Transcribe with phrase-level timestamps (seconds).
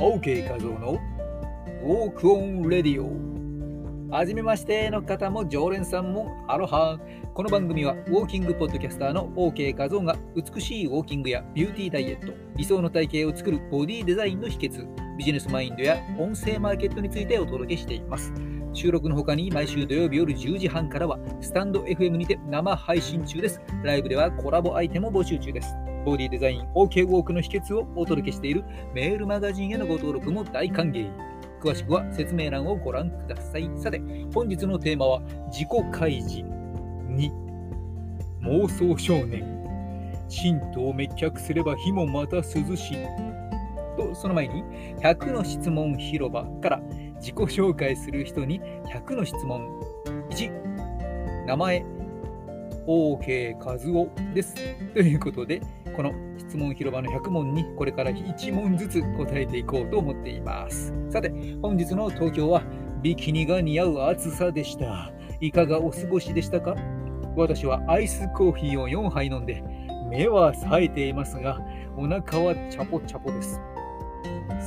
[0.00, 0.98] OK 画像の
[1.84, 4.10] ウォークオンレディオ。
[4.10, 6.98] はじめましての方も常連さんもアロハ。
[7.34, 14.86] この番組はウォーキングポッドキャスターの OK 画像が美しいウォーキングやビューティーダイエット理想の体型を作るボディデザインの秘訣
[15.18, 18.32] ビジネスマインドや音声マーケットについてお届けしています。
[18.72, 23.60] 収録の他に毎週土曜日夜10時半からはスタンド FM にて生配信中です。
[23.84, 25.74] ライブではコラボアイテムを募集中です。
[26.04, 28.64] ボディデザイン OK ウォークの秘訣をお届けしている
[28.94, 31.10] メールマガジンへのご登録も大歓迎。
[31.60, 33.70] 詳しくは説明欄をご覧ください。
[33.76, 34.00] さて、
[34.32, 37.30] 本日のテーマは自己開示2
[38.42, 39.60] 妄想少年
[40.30, 42.96] 神道を滅却すれば火もまた涼しい。
[43.96, 44.62] と、その前に
[45.00, 46.80] 100の質問広場から
[47.16, 49.68] 自己紹介する人に100の質問。
[50.30, 51.84] 1、名前、
[52.86, 54.54] OK 和夫です。
[54.94, 55.60] ということで、
[55.96, 60.94] この質問広場の100問にこれから1問ずつ答えていこうと思っています。
[61.08, 61.32] さて、
[61.62, 62.62] 本日の東京は
[63.02, 65.12] ビキニが似合う暑さでした。
[65.40, 66.74] いかがお過ごしでしたか？
[67.36, 69.62] 私はアイスコーヒーを4杯飲んで
[70.10, 71.60] 目は冴えていますが
[71.96, 73.60] お腹はチャポチャポです。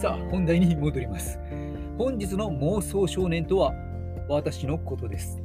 [0.00, 1.38] さあ、本題に戻ります。
[1.98, 3.74] 本日の妄想少年とは
[4.28, 5.41] 私のことです。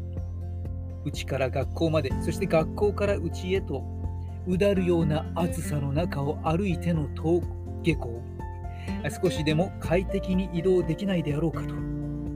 [1.08, 3.84] 家から学校まで、そして学校から家へと、
[4.48, 7.46] うだるような暑さの中を歩いての登
[7.84, 8.22] 下校。
[9.22, 11.76] 少しでも快適に移動できないであろうかと、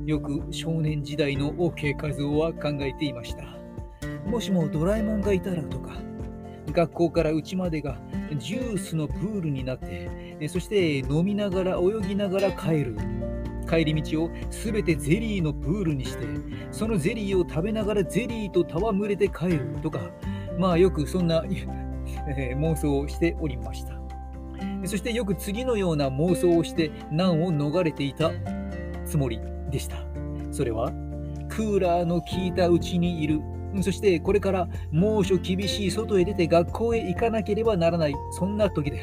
[0.05, 3.43] よく少年時代の OK 和夫は考えていました。
[4.29, 5.91] もしもドラえもんがいたらとか、
[6.71, 7.99] 学校から家までが
[8.37, 12.97] ジュースのプールになって、そして飲みながら泳ぎながら帰る。
[13.71, 16.25] 帰り道をすべてゼリーのプールにして、
[16.71, 20.01] そのゼリーを食べながらゼリーと戯れて帰るとか、
[20.59, 21.45] まあよくそんな、
[22.27, 23.93] え、妄想をしておりました。
[24.83, 28.31] そしてよく次のような妄想をして難を逃れていた
[29.05, 29.39] つもり
[29.69, 29.95] でした。
[30.51, 30.91] それは、
[31.47, 33.39] クーラーの効いたうちにいる。
[33.81, 38.13] そしてこれから猛暑厳しい外へ出て学校へ行かなければならない。
[38.31, 38.97] そんな時だ。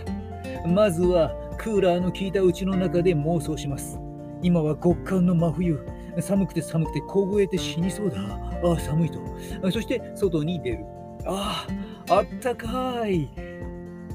[0.66, 3.98] まずはクーラーの効いたうちの中で妄想します。
[4.42, 5.80] 今は極寒の真冬。
[6.20, 8.20] 寒くて寒くて凍えて死にそうだ。
[8.64, 9.20] ああ、寒いと。
[9.70, 10.84] そして外に出る。
[11.26, 11.66] あ
[12.08, 13.28] あ、あったかい。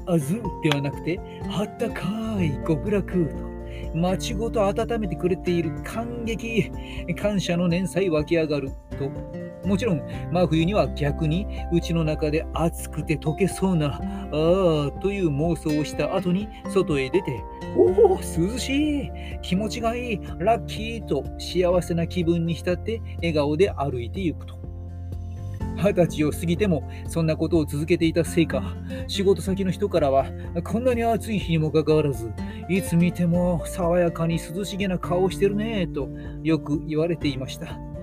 [0.06, 1.18] あずではなくて、
[1.50, 2.02] あったか
[2.42, 3.54] い極楽と。
[3.94, 6.70] 街ごと温めてくれている感激、
[7.16, 9.43] 感謝の年祭湧き上がると。
[9.64, 17.42] もちろん、真冬には逆に、うちの中で暑くて溶けそうな、ああ、という妄想をした後に、外へ出て、
[17.76, 19.10] おお、涼しい、
[19.42, 24.64] 気持ちがいい、ラッキーと幸せな気分に浸って笑顔で歩いていくと。
[25.76, 28.62] 二十歳を過ぎてもそんなことを続けていたせいか、
[29.08, 30.26] 仕事先の人からは、
[30.62, 32.30] こんなに暑い日にもかかわらず、
[32.68, 36.08] いつ見ても爽やかに涼しげな顔をしてるねと
[36.42, 37.93] よく言われていました。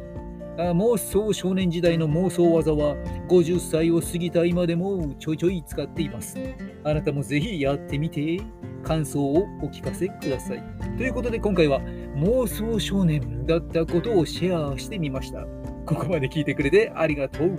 [0.57, 2.95] 妄想少年時代の妄想技は
[3.29, 6.37] 50歳を過ぎた今でもちょいちょい使っています。
[6.83, 8.41] あなたもぜひやってみて
[8.83, 10.63] 感想をお聞かせください。
[10.97, 11.79] ということで今回は
[12.15, 15.45] 妄想少年だったことをシェアしてみました。
[15.85, 17.57] ここまで聞いてくれてありがとう。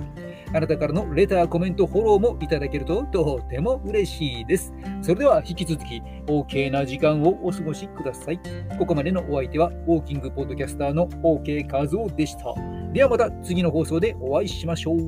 [0.55, 4.73] あなたからのレター、コメント、フォローもいただけるととても嬉しいです。
[5.01, 8.41] それでは引き続き OK な時間をお過ごしください。
[8.79, 12.82] ここまでのお相手はウォーキングポッドキャスターの OK 和夫でした。
[12.93, 14.99] ではまた次の放送でお会いしましょう。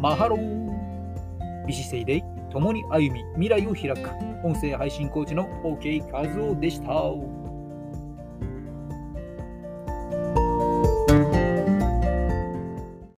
[0.00, 2.22] マハロー美姿勢で
[2.52, 4.10] 共に歩み未来を開く
[4.44, 6.92] 音声配信コーチの OK 和夫でした。